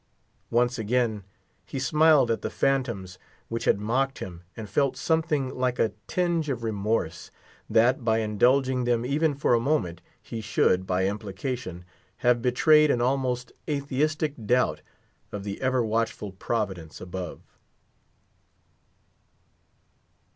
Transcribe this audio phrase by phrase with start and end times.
[0.49, 1.23] Once again
[1.63, 3.19] he smiled at the phantoms
[3.49, 7.29] which had mocked him, and felt something like a tinge of remorse,
[7.69, 11.85] that, by harboring them even for a moment, he should, by implication,
[12.17, 12.99] have betrayed an
[13.67, 14.81] atheist doubt
[15.31, 17.43] of the ever watchful Providence above.